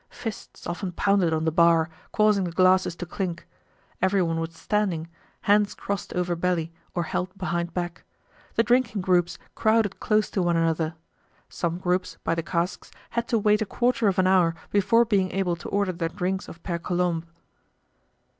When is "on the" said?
1.31-1.51